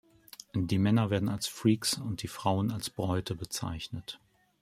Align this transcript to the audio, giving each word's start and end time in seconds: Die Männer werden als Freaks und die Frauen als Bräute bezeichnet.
Die 0.55 0.79
Männer 0.79 1.11
werden 1.11 1.29
als 1.29 1.45
Freaks 1.47 1.99
und 1.99 2.23
die 2.23 2.27
Frauen 2.27 2.71
als 2.71 2.89
Bräute 2.89 3.35
bezeichnet. 3.35 4.19